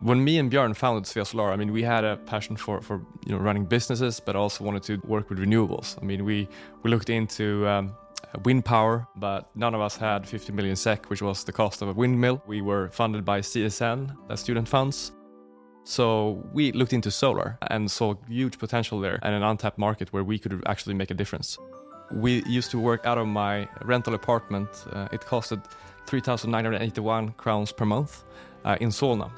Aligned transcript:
When 0.00 0.22
me 0.22 0.38
and 0.38 0.52
Björn 0.52 0.76
founded 0.76 1.04
Svea 1.04 1.26
Solar, 1.26 1.50
I 1.52 1.56
mean, 1.56 1.72
we 1.72 1.82
had 1.82 2.04
a 2.04 2.18
passion 2.18 2.56
for, 2.56 2.82
for 2.82 3.00
you 3.24 3.34
know 3.34 3.38
running 3.38 3.64
businesses, 3.64 4.20
but 4.20 4.36
also 4.36 4.62
wanted 4.62 4.82
to 4.84 5.00
work 5.06 5.30
with 5.30 5.38
renewables. 5.38 5.96
I 6.00 6.04
mean, 6.04 6.24
we 6.24 6.48
we 6.82 6.90
looked 6.90 7.08
into 7.08 7.66
um, 7.66 7.94
wind 8.44 8.64
power, 8.64 9.06
but 9.16 9.48
none 9.54 9.74
of 9.74 9.80
us 9.80 9.96
had 9.96 10.28
50 10.28 10.52
million 10.52 10.76
SEK, 10.76 11.08
which 11.08 11.22
was 11.22 11.44
the 11.44 11.52
cost 11.52 11.80
of 11.82 11.88
a 11.88 11.92
windmill. 11.92 12.42
We 12.46 12.60
were 12.60 12.90
funded 12.90 13.24
by 13.24 13.40
CSN, 13.40 14.28
the 14.28 14.36
student 14.36 14.68
funds. 14.68 15.12
So 15.84 16.44
we 16.52 16.72
looked 16.72 16.92
into 16.92 17.10
solar 17.10 17.58
and 17.70 17.90
saw 17.90 18.14
huge 18.28 18.58
potential 18.58 19.00
there 19.00 19.20
and 19.22 19.34
an 19.34 19.42
untapped 19.44 19.78
market 19.78 20.12
where 20.12 20.24
we 20.24 20.38
could 20.38 20.62
actually 20.66 20.94
make 20.94 21.10
a 21.10 21.14
difference. 21.14 21.58
We 22.12 22.42
used 22.44 22.70
to 22.72 22.78
work 22.78 23.06
out 23.06 23.18
of 23.18 23.28
my 23.28 23.68
rental 23.84 24.14
apartment. 24.14 24.68
Uh, 24.92 25.08
it 25.12 25.20
costed 25.20 25.64
3,981 26.06 27.32
crowns 27.32 27.72
per 27.72 27.84
month 27.84 28.24
uh, 28.64 28.76
in 28.80 28.88
Solna. 28.88 29.30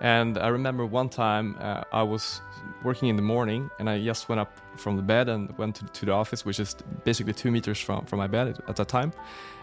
And 0.00 0.38
I 0.38 0.48
remember 0.48 0.86
one 0.86 1.08
time 1.08 1.56
uh, 1.60 1.84
I 1.92 2.02
was 2.02 2.40
working 2.82 3.08
in 3.08 3.16
the 3.16 3.22
morning 3.22 3.70
and 3.78 3.88
I 3.88 4.02
just 4.02 4.28
went 4.28 4.40
up 4.40 4.52
from 4.76 4.96
the 4.96 5.02
bed 5.02 5.28
and 5.28 5.56
went 5.58 5.76
to, 5.76 5.84
to 5.84 6.06
the 6.06 6.12
office, 6.12 6.44
which 6.44 6.58
is 6.58 6.74
basically 7.04 7.34
two 7.34 7.50
meters 7.50 7.78
from, 7.78 8.06
from 8.06 8.18
my 8.18 8.26
bed 8.26 8.58
at 8.66 8.76
that 8.76 8.88
time. 8.88 9.12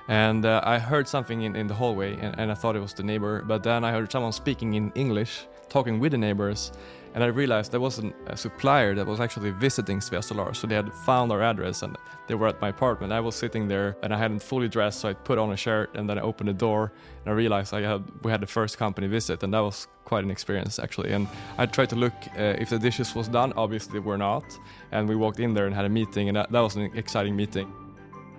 And 0.08 0.46
uh, 0.46 0.62
I 0.64 0.80
heard 0.80 1.08
something 1.08 1.42
in, 1.42 1.56
in 1.56 1.68
the 1.68 1.74
hallway 1.74 2.14
and, 2.20 2.40
and 2.40 2.52
I 2.52 2.54
thought 2.54 2.76
it 2.76 2.82
was 2.82 2.94
the 2.94 3.04
neighbor, 3.04 3.42
but 3.42 3.64
then 3.64 3.84
I 3.84 3.92
heard 3.92 4.12
someone 4.12 4.32
speaking 4.32 4.76
in 4.76 4.92
English, 4.96 5.46
talking 5.70 6.00
with 6.00 6.12
the 6.12 6.18
neighbors, 6.18 6.72
and 7.18 7.24
I 7.24 7.28
realized 7.30 7.72
there 7.72 7.80
was 7.80 8.00
a 8.28 8.38
supplier 8.38 8.94
that 8.94 9.08
was 9.08 9.20
actually 9.20 9.50
visiting 9.50 9.98
Svea. 10.00 10.24
So 10.56 10.68
they 10.68 10.76
had 10.76 10.94
found 10.94 11.32
our 11.32 11.42
address 11.42 11.82
and 11.82 11.98
they 12.28 12.36
were 12.36 12.48
at 12.48 12.62
my 12.62 12.70
apartment. 12.70 13.12
I 13.12 13.22
was 13.22 13.36
sitting 13.36 13.68
there 13.68 13.98
and 14.04 14.14
I 14.14 14.18
hadn't 14.20 14.44
fully 14.44 14.68
dressed, 14.68 15.00
so 15.00 15.10
I 15.10 15.14
put 15.14 15.40
on 15.40 15.52
a 15.52 15.58
shirt 15.58 15.90
and 15.96 16.08
then 16.08 16.20
I 16.20 16.22
opened 16.22 16.50
the 16.50 16.54
door 16.54 16.94
and 17.26 17.34
I 17.34 17.36
realized 17.36 17.74
I 17.74 17.82
had 17.82 18.04
we 18.24 18.30
had 18.30 18.40
the 18.40 18.46
first 18.46 18.78
company 18.78 19.08
visit, 19.08 19.42
and 19.42 19.52
that 19.52 19.62
was 19.62 19.88
quite 20.06 20.24
an 20.26 20.30
experience 20.30 20.78
actually. 20.78 21.12
And 21.12 21.28
I 21.58 21.66
tried 21.66 21.90
to 21.90 21.96
look 21.96 22.14
uh, 22.38 22.62
if 22.64 22.70
the 22.70 22.78
dishes 22.78 23.16
was 23.16 23.28
done. 23.28 23.52
Obviously, 23.58 24.00
were 24.00 24.20
not. 24.20 24.46
And 24.92 25.10
we 25.10 25.16
walked 25.16 25.40
in 25.40 25.56
there 25.56 25.66
and 25.66 25.74
had 25.74 25.86
a 25.86 25.90
meeting, 25.90 26.30
and 26.30 26.38
that, 26.38 26.52
that 26.52 26.62
was 26.62 26.76
an 26.76 26.92
exciting 26.94 27.36
meeting. 27.36 27.68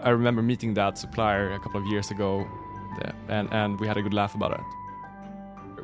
I 0.05 0.11
remember 0.11 0.41
meeting 0.41 0.75
that 0.75 0.99
supplier 0.99 1.53
a 1.53 1.59
couple 1.59 1.81
of 1.81 1.87
years 1.89 2.13
ago, 2.13 2.47
and 3.29 3.53
and 3.53 3.81
we 3.81 3.89
had 3.89 3.97
a 3.97 4.03
good 4.03 4.15
laugh 4.15 4.37
about 4.37 4.53
it. 4.53 4.88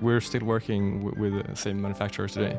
We're 0.00 0.20
still 0.20 0.44
working 0.44 1.04
with 1.18 1.46
the 1.46 1.56
same 1.56 1.80
manufacturer 1.80 2.28
today. 2.28 2.56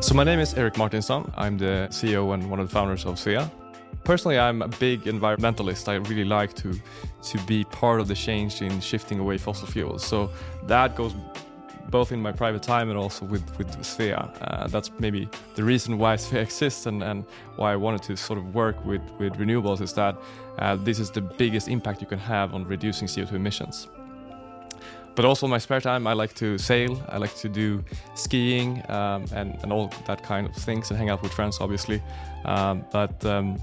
So 0.00 0.14
my 0.14 0.24
name 0.24 0.38
is 0.38 0.54
Eric 0.54 0.78
Martinsson. 0.78 1.32
I'm 1.36 1.58
the 1.58 1.88
CEO 1.90 2.32
and 2.32 2.48
one 2.50 2.60
of 2.60 2.68
the 2.68 2.72
founders 2.72 3.04
of 3.04 3.16
Svea. 3.16 3.50
Personally, 4.04 4.38
I'm 4.38 4.62
a 4.62 4.68
big 4.68 5.02
environmentalist. 5.02 5.88
I 5.88 5.94
really 5.94 6.24
like 6.24 6.54
to 6.54 6.80
to 7.22 7.38
be 7.46 7.64
part 7.64 8.00
of 8.00 8.06
the 8.06 8.14
change 8.14 8.62
in 8.62 8.80
shifting 8.80 9.18
away 9.18 9.36
fossil 9.36 9.66
fuels. 9.66 10.04
So 10.04 10.30
that 10.68 10.94
goes 10.94 11.12
both 11.90 12.12
in 12.12 12.20
my 12.20 12.32
private 12.32 12.62
time 12.62 12.90
and 12.90 12.98
also 12.98 13.24
with 13.24 13.44
with 13.58 13.68
Svea. 13.78 14.14
Uh, 14.40 14.66
that's 14.68 14.90
maybe 14.98 15.28
the 15.54 15.64
reason 15.64 15.98
why 15.98 16.16
Svea 16.24 16.42
exists 16.42 16.86
and, 16.86 17.02
and 17.02 17.24
why 17.56 17.72
I 17.72 17.76
wanted 17.76 18.02
to 18.04 18.16
sort 18.16 18.38
of 18.38 18.54
work 18.54 18.84
with 18.84 19.02
with 19.18 19.34
renewables 19.34 19.80
is 19.80 19.92
that 19.94 20.16
uh, 20.58 20.76
this 20.76 20.98
is 20.98 21.10
the 21.10 21.20
biggest 21.20 21.68
impact 21.68 22.00
you 22.00 22.06
can 22.06 22.18
have 22.18 22.54
on 22.54 22.64
reducing 22.64 23.08
CO2 23.08 23.32
emissions. 23.32 23.88
But 25.14 25.24
also 25.24 25.46
in 25.46 25.50
my 25.50 25.58
spare 25.58 25.80
time, 25.80 26.06
I 26.06 26.12
like 26.12 26.34
to 26.34 26.58
sail. 26.58 27.02
I 27.08 27.16
like 27.16 27.34
to 27.36 27.48
do 27.48 27.82
skiing 28.14 28.82
um, 28.90 29.24
and 29.32 29.58
and 29.62 29.72
all 29.72 29.90
that 30.06 30.22
kind 30.22 30.46
of 30.46 30.54
things 30.54 30.90
and 30.90 30.98
hang 30.98 31.10
out 31.10 31.22
with 31.22 31.32
friends, 31.32 31.58
obviously. 31.60 32.02
Um, 32.44 32.84
but 32.92 33.24
um, 33.24 33.56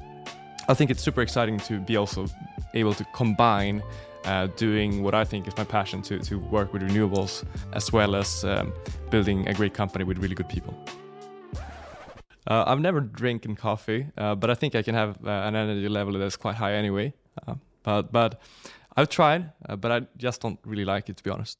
I 0.67 0.73
think 0.73 0.91
it's 0.91 1.03
super 1.03 1.21
exciting 1.21 1.59
to 1.59 1.80
be 1.80 1.97
also 1.97 2.25
able 2.73 2.93
to 2.93 3.05
combine 3.13 3.83
uh, 4.25 4.47
doing 4.55 5.03
what 5.03 5.13
I 5.13 5.23
think 5.23 5.47
is 5.47 5.55
my 5.57 5.63
passion 5.63 6.02
to, 6.03 6.19
to 6.19 6.39
work 6.39 6.73
with 6.73 6.81
renewables 6.81 7.43
as 7.73 7.92
well 7.92 8.15
as 8.15 8.43
um, 8.43 8.73
building 9.09 9.48
a 9.48 9.53
great 9.53 9.73
company 9.73 10.03
with 10.03 10.17
really 10.17 10.36
good 10.36 10.49
people. 10.49 10.73
Uh, 12.45 12.64
I've 12.67 12.81
never 12.81 12.99
drinking 12.99 13.55
coffee, 13.55 14.08
uh, 14.17 14.36
but 14.36 14.49
I 14.49 14.55
think 14.55 14.75
I 14.75 14.81
can 14.81 14.95
have 14.95 15.17
uh, 15.25 15.30
an 15.30 15.55
energy 15.55 15.87
level 15.87 16.14
that's 16.20 16.36
quite 16.36 16.55
high 16.55 16.73
anyway. 16.73 17.14
Uh, 17.48 17.55
but 17.83 18.11
but 18.11 18.42
I've 18.98 19.09
tried, 19.09 19.52
uh, 19.67 19.75
but 19.75 19.92
I 19.92 20.02
just 20.17 20.42
don't 20.42 20.59
really 20.65 20.86
like 20.86 21.09
it 21.09 21.17
to 21.17 21.23
be 21.23 21.30
honest. 21.30 21.58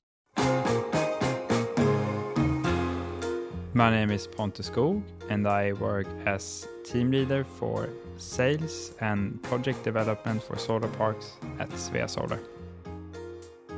My 3.76 3.90
name 3.90 4.12
is 4.12 4.28
Pontus 4.28 4.70
Skog, 4.70 5.02
and 5.30 5.48
I 5.48 5.74
work 5.74 6.06
as 6.28 6.68
team 6.84 7.10
leader 7.10 7.44
for 7.44 7.90
sales 8.18 8.92
and 9.02 9.42
project 9.42 9.84
development 9.84 10.44
for 10.44 10.60
solar 10.60 10.90
parks 10.90 11.38
at 11.60 11.70
Svea 11.70 12.08
Solar. 12.08 12.40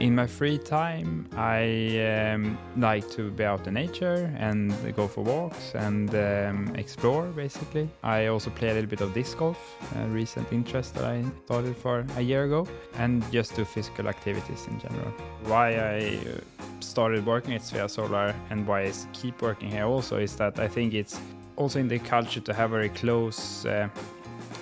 In 0.01 0.13
my 0.13 0.28
free 0.28 0.57
time, 0.57 1.25
I 1.38 2.33
um, 2.33 2.57
like 2.75 3.09
to 3.11 3.31
be 3.31 3.45
out 3.45 3.66
in 3.66 3.75
nature 3.75 4.29
and 4.38 4.73
go 4.94 5.07
for 5.07 5.23
walks 5.23 5.73
and 5.73 6.13
um, 6.13 6.75
explore 6.75 7.28
basically. 7.28 7.88
I 8.03 8.25
also 8.25 8.50
play 8.50 8.72
a 8.72 8.73
little 8.73 8.89
bit 8.89 9.00
of 9.00 9.13
disc 9.13 9.38
golf, 9.38 9.57
a 9.95 10.07
recent 10.07 10.51
interest 10.51 10.95
that 10.95 11.05
I 11.05 11.23
started 11.45 11.78
for 11.78 12.05
a 12.17 12.22
year 12.22 12.44
ago, 12.44 12.67
and 12.95 13.23
just 13.31 13.55
do 13.55 13.63
physical 13.63 14.09
activities 14.09 14.67
in 14.67 14.81
general. 14.81 15.13
Why 15.45 15.79
I 15.79 16.19
started 16.81 17.25
working 17.25 17.53
at 17.53 17.61
Svea 17.61 17.89
Solar 17.89 18.35
and 18.50 18.67
why 18.67 18.84
I 18.84 18.91
keep 19.13 19.41
working 19.41 19.72
here 19.72 19.85
also 19.85 20.17
is 20.17 20.35
that 20.35 20.59
I 20.59 20.67
think 20.67 20.94
it's 20.94 21.22
also 21.55 21.79
in 21.79 21.88
the 21.88 22.00
culture 22.00 22.41
to 22.41 22.53
have 22.53 22.72
a 22.72 22.75
very 22.75 22.89
close 22.89 23.66
uh, 23.66 23.88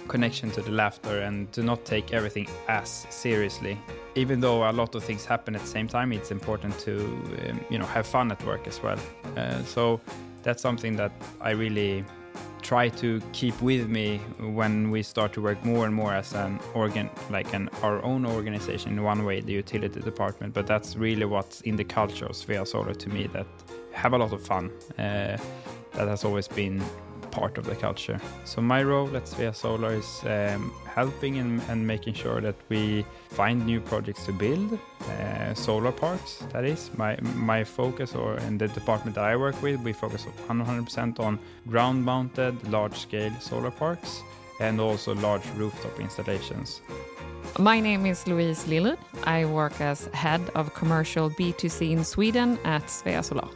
connection 0.08 0.52
to 0.52 0.62
the 0.62 0.72
laughter 0.72 1.22
and 1.22 1.52
to 1.54 1.64
not 1.64 1.86
take 1.86 2.14
everything 2.14 2.48
as 2.68 3.08
seriously. 3.10 3.80
Even 4.16 4.40
though 4.40 4.70
a 4.70 4.72
lot 4.72 4.94
of 4.96 5.04
things 5.04 5.26
happen 5.26 5.56
at 5.56 5.62
the 5.62 5.68
same 5.68 5.88
time, 5.88 6.12
it's 6.12 6.32
important 6.32 6.78
to 6.80 7.04
um, 7.50 7.60
you 7.70 7.80
know 7.80 7.86
have 7.86 8.06
fun 8.06 8.32
at 8.32 8.44
work 8.46 8.68
as 8.68 8.82
well. 8.82 9.00
Uh, 9.36 9.64
so 9.64 10.00
that's 10.44 10.62
something 10.62 10.96
that 10.98 11.12
I 11.42 11.52
really 11.52 12.06
try 12.64 12.88
to 12.88 13.22
keep 13.34 13.62
with 13.62 13.90
me 13.90 14.18
when 14.40 14.90
we 14.90 15.04
start 15.04 15.34
to 15.34 15.42
work 15.42 15.64
more 15.66 15.86
and 15.86 15.94
more 15.94 16.14
as 16.14 16.34
an 16.34 16.60
organ 16.74 17.10
like 17.30 17.54
an 17.54 17.70
our 17.82 18.02
own 18.04 18.26
organization 18.26 18.94
in 18.94 19.04
one 19.04 19.26
way 19.26 19.42
the 19.42 19.52
utility 19.52 20.00
department 20.00 20.54
but 20.54 20.66
that's 20.66 20.96
really 20.96 21.26
what's 21.26 21.60
in 21.62 21.76
the 21.76 21.84
culture 21.84 22.26
of 22.26 22.32
Svea 22.32 22.66
Solar 22.66 22.94
to 22.94 23.10
me 23.10 23.28
that 23.28 23.46
have 23.92 24.14
a 24.14 24.18
lot 24.18 24.32
of 24.32 24.42
fun 24.42 24.72
uh, 24.98 25.38
that 25.92 26.08
has 26.08 26.24
always 26.24 26.48
been 26.48 26.82
part 27.34 27.58
of 27.58 27.66
the 27.66 27.76
culture. 27.76 28.20
So 28.46 28.62
my 28.62 28.82
role 28.84 29.16
at 29.18 29.26
Svea 29.26 29.54
Solar 29.54 29.94
is 29.94 30.10
um, 30.26 30.72
helping 30.86 31.38
and, 31.40 31.62
and, 31.70 31.86
making 31.88 32.14
sure 32.14 32.40
that 32.42 32.56
we 32.70 33.06
find 33.30 33.66
new 33.66 33.82
projects 33.82 34.26
to 34.26 34.32
build 34.32 34.70
uh, 34.74 35.54
solar 35.54 35.92
parks. 35.92 36.46
That 36.54 36.64
is 36.64 36.92
my 36.98 37.18
my 37.54 37.64
focus, 37.64 38.16
or 38.16 38.38
in 38.48 38.58
the 38.58 38.68
department 38.68 39.16
that 39.16 39.26
I 39.34 39.36
work 39.36 39.58
with, 39.62 39.82
we 39.84 39.94
focus 39.94 40.26
100% 40.48 41.20
on 41.20 41.40
ground-mounted, 41.68 42.54
large-scale 42.70 43.34
solar 43.40 43.72
parks 43.72 44.24
and 44.60 44.80
also 44.80 45.16
large 45.16 45.46
rooftop 45.58 46.00
installations. 46.00 46.82
My 47.60 47.80
name 47.80 48.06
is 48.06 48.28
Louise 48.28 48.66
Lillud. 48.66 48.98
I 49.26 49.46
work 49.46 49.82
as 49.82 50.10
head 50.14 50.42
of 50.56 50.74
commercial 50.74 51.30
B2C 51.30 51.92
in 51.92 52.04
Sweden 52.04 52.58
at 52.64 52.84
Svea 52.88 53.24
Solar. 53.24 53.50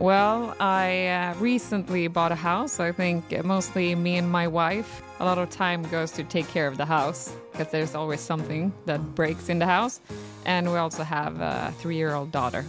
Well, 0.00 0.56
I 0.58 1.08
uh, 1.08 1.34
recently 1.40 2.08
bought 2.08 2.32
a 2.32 2.34
house. 2.34 2.80
I 2.80 2.90
think 2.90 3.44
mostly 3.44 3.94
me 3.94 4.16
and 4.16 4.30
my 4.30 4.48
wife. 4.48 5.02
A 5.20 5.26
lot 5.26 5.36
of 5.36 5.50
time 5.50 5.82
goes 5.82 6.10
to 6.12 6.24
take 6.24 6.48
care 6.48 6.66
of 6.66 6.78
the 6.78 6.86
house 6.86 7.36
because 7.52 7.70
there's 7.70 7.94
always 7.94 8.20
something 8.20 8.72
that 8.86 9.14
breaks 9.14 9.50
in 9.50 9.58
the 9.58 9.66
house. 9.66 10.00
And 10.46 10.72
we 10.72 10.78
also 10.78 11.02
have 11.02 11.38
a 11.42 11.74
three 11.80 11.96
year 11.96 12.14
old 12.14 12.32
daughter, 12.32 12.64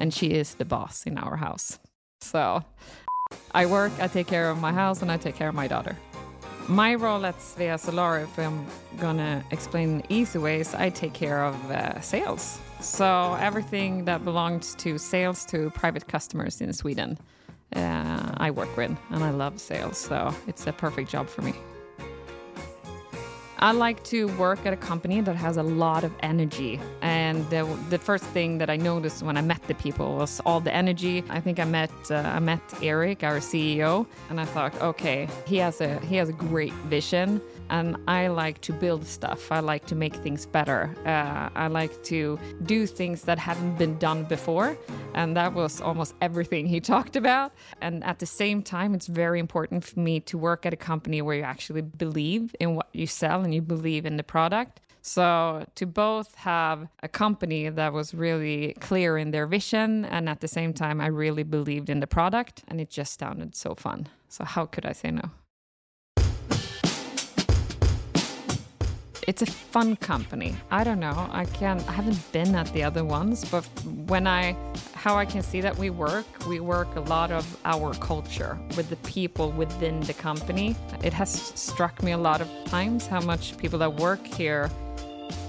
and 0.00 0.14
she 0.14 0.28
is 0.28 0.54
the 0.54 0.64
boss 0.64 1.04
in 1.04 1.18
our 1.18 1.36
house. 1.36 1.78
So 2.22 2.64
I 3.54 3.66
work, 3.66 3.92
I 4.00 4.06
take 4.06 4.26
care 4.26 4.48
of 4.48 4.58
my 4.58 4.72
house, 4.72 5.02
and 5.02 5.12
I 5.12 5.18
take 5.18 5.36
care 5.36 5.50
of 5.50 5.54
my 5.54 5.68
daughter. 5.68 5.94
My 6.68 6.94
role 6.94 7.26
at 7.26 7.36
Svea 7.38 7.78
Solar, 7.78 8.20
if 8.20 8.38
I'm 8.38 8.64
gonna 8.98 9.44
explain 9.50 10.00
in 10.00 10.02
easy 10.08 10.38
ways, 10.38 10.74
I 10.74 10.88
take 10.88 11.12
care 11.12 11.44
of 11.44 11.70
uh, 11.70 12.00
sales. 12.00 12.58
So 12.82 13.34
everything 13.34 14.06
that 14.06 14.24
belongs 14.24 14.74
to 14.76 14.98
sales 14.98 15.44
to 15.46 15.70
private 15.70 16.08
customers 16.08 16.60
in 16.60 16.72
Sweden, 16.72 17.16
uh, 17.76 18.32
I 18.36 18.50
work 18.50 18.76
with, 18.76 18.90
and 19.10 19.22
I 19.22 19.30
love 19.30 19.60
sales, 19.60 19.98
so 19.98 20.34
it's 20.48 20.66
a 20.66 20.72
perfect 20.72 21.08
job 21.08 21.28
for 21.28 21.42
me. 21.42 21.54
I 23.60 23.70
like 23.70 24.02
to 24.06 24.26
work 24.36 24.66
at 24.66 24.72
a 24.72 24.76
company 24.76 25.20
that 25.20 25.36
has 25.36 25.56
a 25.56 25.62
lot 25.62 26.02
of 26.02 26.12
energy 26.24 26.80
and 27.00 27.48
the, 27.48 27.62
the 27.90 27.98
first 27.98 28.24
thing 28.24 28.58
that 28.58 28.68
I 28.68 28.76
noticed 28.76 29.22
when 29.22 29.36
I 29.36 29.42
met 29.42 29.62
the 29.68 29.74
people 29.74 30.16
was 30.16 30.40
all 30.44 30.58
the 30.58 30.74
energy. 30.74 31.22
I 31.30 31.38
think 31.38 31.60
I 31.60 31.64
met 31.64 31.92
uh, 32.10 32.16
I 32.16 32.40
met 32.40 32.60
Eric, 32.82 33.22
our 33.22 33.38
CEO, 33.38 34.04
and 34.28 34.40
I 34.40 34.44
thought, 34.46 34.74
okay, 34.82 35.28
he 35.46 35.58
has 35.58 35.80
a 35.80 36.00
he 36.00 36.16
has 36.16 36.28
a 36.28 36.32
great 36.32 36.72
vision, 36.90 37.40
and 37.72 37.96
I 38.06 38.26
like 38.26 38.60
to 38.62 38.72
build 38.74 39.06
stuff. 39.06 39.50
I 39.50 39.60
like 39.60 39.86
to 39.86 39.94
make 39.94 40.14
things 40.16 40.44
better. 40.44 40.94
Uh, 41.06 41.48
I 41.58 41.68
like 41.68 42.02
to 42.04 42.38
do 42.64 42.86
things 42.86 43.22
that 43.22 43.38
haven't 43.38 43.78
been 43.78 43.96
done 43.98 44.24
before, 44.24 44.76
and 45.14 45.34
that 45.38 45.54
was 45.54 45.80
almost 45.80 46.14
everything 46.20 46.66
he 46.66 46.80
talked 46.94 47.16
about. 47.16 47.52
And 47.80 48.04
at 48.04 48.18
the 48.18 48.26
same 48.26 48.62
time, 48.62 48.94
it's 48.94 49.06
very 49.06 49.40
important 49.40 49.84
for 49.84 49.98
me 50.00 50.20
to 50.20 50.36
work 50.36 50.66
at 50.66 50.74
a 50.74 50.76
company 50.76 51.22
where 51.22 51.34
you 51.34 51.42
actually 51.42 51.80
believe 51.80 52.54
in 52.60 52.74
what 52.74 52.88
you 52.92 53.06
sell 53.06 53.40
and 53.40 53.54
you 53.54 53.62
believe 53.62 54.04
in 54.04 54.18
the 54.18 54.22
product. 54.22 54.80
So 55.00 55.66
to 55.74 55.86
both 55.86 56.34
have 56.36 56.88
a 57.02 57.08
company 57.08 57.70
that 57.70 57.92
was 57.92 58.12
really 58.14 58.74
clear 58.80 59.16
in 59.16 59.30
their 59.32 59.46
vision 59.46 60.04
and 60.04 60.28
at 60.28 60.40
the 60.40 60.46
same 60.46 60.72
time 60.72 61.00
I 61.00 61.06
really 61.06 61.42
believed 61.42 61.90
in 61.90 61.98
the 61.98 62.06
product 62.06 62.62
and 62.68 62.80
it 62.80 62.88
just 62.88 63.18
sounded 63.18 63.56
so 63.56 63.74
fun. 63.74 64.08
So 64.28 64.44
how 64.44 64.66
could 64.66 64.86
I 64.86 64.92
say 64.92 65.10
no? 65.10 65.30
It's 69.32 69.40
a 69.40 69.46
fun 69.46 69.96
company. 69.96 70.54
I 70.70 70.84
don't 70.84 71.00
know. 71.00 71.26
I 71.32 71.46
can 71.46 71.80
I 71.88 71.92
haven't 71.92 72.20
been 72.32 72.54
at 72.54 72.70
the 72.74 72.82
other 72.82 73.02
ones, 73.02 73.46
but 73.46 73.64
when 74.06 74.26
I 74.26 74.54
how 74.92 75.16
I 75.16 75.24
can 75.24 75.40
see 75.40 75.62
that 75.62 75.74
we 75.78 75.88
work, 75.88 76.26
we 76.46 76.60
work 76.60 76.94
a 76.96 77.00
lot 77.00 77.30
of 77.32 77.44
our 77.64 77.94
culture 77.94 78.58
with 78.76 78.90
the 78.90 78.96
people 78.96 79.50
within 79.50 80.00
the 80.00 80.12
company. 80.12 80.76
It 81.02 81.14
has 81.14 81.30
struck 81.54 82.02
me 82.02 82.12
a 82.12 82.18
lot 82.18 82.42
of 82.42 82.48
times 82.66 83.06
how 83.06 83.22
much 83.22 83.56
people 83.56 83.78
that 83.78 83.94
work 83.94 84.26
here 84.26 84.70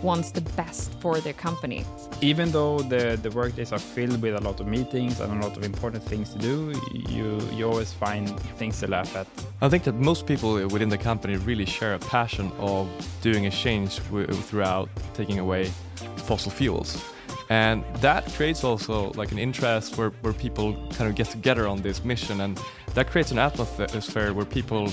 wants 0.03 0.31
the 0.31 0.41
best 0.41 0.93
for 0.99 1.19
their 1.19 1.33
company. 1.33 1.85
Even 2.21 2.51
though 2.51 2.79
the, 2.79 3.17
the 3.21 3.31
work 3.31 3.55
days 3.55 3.71
are 3.71 3.79
filled 3.79 4.21
with 4.21 4.35
a 4.35 4.41
lot 4.41 4.59
of 4.59 4.67
meetings 4.67 5.19
and 5.19 5.31
a 5.41 5.47
lot 5.47 5.57
of 5.57 5.63
important 5.63 6.03
things 6.03 6.33
to 6.33 6.39
do, 6.39 6.73
you, 7.07 7.39
you 7.53 7.65
always 7.67 7.93
find 7.93 8.39
things 8.57 8.79
to 8.81 8.87
laugh 8.87 9.15
at. 9.15 9.27
I 9.61 9.69
think 9.69 9.83
that 9.85 9.95
most 9.95 10.27
people 10.27 10.53
within 10.67 10.89
the 10.89 10.97
company 10.97 11.37
really 11.37 11.65
share 11.65 11.93
a 11.95 11.99
passion 11.99 12.51
of 12.59 12.89
doing 13.21 13.45
a 13.45 13.49
change 13.49 13.99
throughout 13.99 14.89
taking 15.13 15.39
away 15.39 15.71
fossil 16.17 16.51
fuels. 16.51 17.03
And 17.49 17.83
that 17.95 18.25
creates 18.33 18.63
also 18.63 19.11
like 19.13 19.31
an 19.31 19.39
interest 19.39 19.97
where, 19.97 20.09
where 20.21 20.33
people 20.33 20.73
kind 20.93 21.09
of 21.09 21.15
get 21.15 21.27
together 21.27 21.67
on 21.67 21.81
this 21.81 22.03
mission 22.03 22.41
and 22.41 22.59
that 22.93 23.09
creates 23.09 23.31
an 23.31 23.39
atmosphere 23.39 24.33
where 24.33 24.45
people 24.45 24.91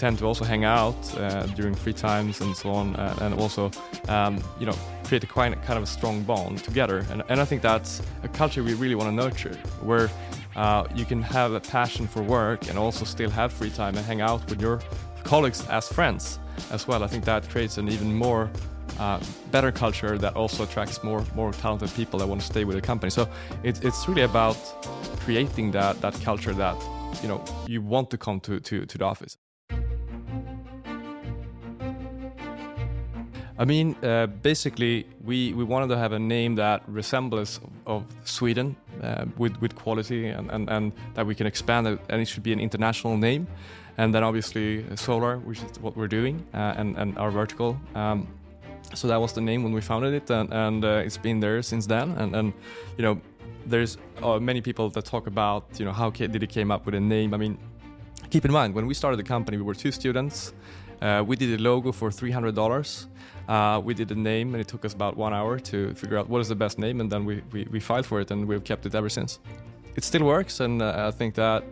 tend 0.00 0.18
to 0.18 0.24
also 0.24 0.44
hang 0.44 0.64
out 0.64 0.96
uh, 1.18 1.44
during 1.58 1.74
free 1.74 1.92
times 1.92 2.40
and 2.40 2.56
so 2.56 2.70
on, 2.70 2.96
uh, 2.96 3.14
and 3.20 3.34
also, 3.34 3.70
um, 4.08 4.42
you 4.58 4.64
know, 4.64 4.76
create 5.04 5.22
a 5.22 5.26
quite 5.26 5.52
kind 5.66 5.76
of 5.76 5.82
a 5.82 5.86
strong 5.86 6.22
bond 6.22 6.64
together. 6.64 7.04
And, 7.10 7.22
and 7.28 7.38
I 7.38 7.44
think 7.44 7.60
that's 7.60 8.00
a 8.22 8.28
culture 8.28 8.62
we 8.62 8.74
really 8.74 8.94
want 8.94 9.08
to 9.10 9.14
nurture, 9.24 9.56
where 9.82 10.08
uh, 10.56 10.86
you 10.94 11.04
can 11.04 11.20
have 11.22 11.52
a 11.52 11.60
passion 11.60 12.06
for 12.06 12.22
work 12.22 12.68
and 12.68 12.78
also 12.78 13.04
still 13.04 13.30
have 13.30 13.52
free 13.52 13.70
time 13.70 13.94
and 13.98 14.06
hang 14.06 14.22
out 14.22 14.40
with 14.48 14.60
your 14.60 14.80
colleagues 15.22 15.68
as 15.68 15.86
friends 15.88 16.38
as 16.70 16.88
well. 16.88 17.04
I 17.04 17.06
think 17.06 17.24
that 17.24 17.50
creates 17.50 17.76
an 17.76 17.88
even 17.88 18.14
more 18.14 18.50
uh, 18.98 19.20
better 19.50 19.70
culture 19.70 20.16
that 20.18 20.34
also 20.34 20.62
attracts 20.64 21.04
more 21.04 21.22
more 21.34 21.52
talented 21.52 21.90
people 21.94 22.18
that 22.20 22.28
want 22.28 22.40
to 22.40 22.46
stay 22.46 22.64
with 22.64 22.76
the 22.76 22.82
company. 22.82 23.10
So 23.10 23.28
it's 23.62 23.80
it's 23.80 24.08
really 24.08 24.22
about 24.22 24.56
creating 25.24 25.72
that 25.72 26.00
that 26.00 26.14
culture 26.24 26.54
that 26.54 26.76
you 27.22 27.28
know 27.28 27.44
you 27.66 27.82
want 27.82 28.08
to 28.10 28.16
come 28.16 28.40
to 28.40 28.60
to, 28.60 28.86
to 28.86 28.98
the 28.98 29.04
office. 29.04 29.36
I 33.60 33.66
mean, 33.66 33.94
uh, 34.02 34.26
basically, 34.26 35.06
we, 35.22 35.52
we 35.52 35.64
wanted 35.64 35.88
to 35.88 35.98
have 35.98 36.12
a 36.12 36.18
name 36.18 36.54
that 36.54 36.82
resembles 36.88 37.60
of, 37.86 38.04
Sweden 38.24 38.74
uh, 39.02 39.26
with 39.36 39.60
with 39.60 39.74
quality 39.74 40.28
and, 40.28 40.50
and, 40.50 40.70
and 40.70 40.92
that 41.14 41.26
we 41.26 41.34
can 41.34 41.46
expand 41.46 41.86
it, 41.86 41.98
and 42.08 42.22
it 42.22 42.26
should 42.26 42.42
be 42.42 42.54
an 42.54 42.60
international 42.60 43.18
name. 43.18 43.46
And 43.98 44.14
then 44.14 44.24
obviously 44.24 44.86
uh, 44.90 44.96
solar, 44.96 45.36
which 45.38 45.62
is 45.62 45.78
what 45.78 45.94
we're 45.94 46.08
doing, 46.08 46.46
uh, 46.54 46.80
and 46.80 46.96
and 46.96 47.18
our 47.18 47.30
vertical. 47.30 47.76
Um, 47.94 48.26
so 48.94 49.08
that 49.08 49.20
was 49.20 49.32
the 49.32 49.42
name 49.42 49.62
when 49.62 49.74
we 49.74 49.82
founded 49.82 50.14
it, 50.14 50.30
and, 50.30 50.50
and 50.52 50.84
uh, 50.84 51.06
it's 51.06 51.18
been 51.18 51.40
there 51.40 51.60
since 51.62 51.86
then. 51.86 52.12
And, 52.12 52.34
and 52.34 52.52
you 52.96 53.04
know, 53.04 53.20
there's 53.66 53.98
uh, 54.22 54.38
many 54.38 54.62
people 54.62 54.88
that 54.90 55.04
talk 55.04 55.26
about 55.26 55.64
you 55.78 55.84
know 55.84 55.92
how 55.92 56.08
did 56.10 56.42
it 56.42 56.48
came 56.48 56.70
up 56.70 56.86
with 56.86 56.94
a 56.94 57.00
name. 57.00 57.34
I 57.34 57.36
mean, 57.36 57.58
keep 58.30 58.44
in 58.46 58.52
mind 58.52 58.74
when 58.74 58.86
we 58.86 58.94
started 58.94 59.18
the 59.18 59.28
company, 59.28 59.58
we 59.58 59.64
were 59.64 59.74
two 59.74 59.92
students. 59.92 60.54
We 61.26 61.36
did 61.36 61.58
a 61.58 61.62
logo 61.62 61.92
for 61.92 62.10
three 62.10 62.30
hundred 62.30 62.54
dollars. 62.54 63.06
Uh, 63.48 63.80
we 63.84 63.94
did 63.94 64.10
a 64.12 64.14
name, 64.14 64.54
and 64.54 64.60
it 64.60 64.68
took 64.68 64.84
us 64.84 64.94
about 64.94 65.16
one 65.16 65.34
hour 65.34 65.58
to 65.58 65.92
figure 65.94 66.16
out 66.16 66.28
what 66.28 66.40
is 66.40 66.48
the 66.48 66.54
best 66.54 66.78
name, 66.78 67.00
and 67.00 67.10
then 67.10 67.24
we, 67.24 67.42
we, 67.52 67.66
we 67.72 67.80
filed 67.80 68.06
for 68.06 68.20
it, 68.20 68.30
and 68.30 68.46
we've 68.46 68.62
kept 68.62 68.86
it 68.86 68.94
ever 68.94 69.08
since. 69.08 69.40
It 69.96 70.04
still 70.04 70.24
works, 70.24 70.60
and 70.60 70.80
uh, 70.80 71.08
I 71.08 71.10
think 71.10 71.34
that 71.34 71.64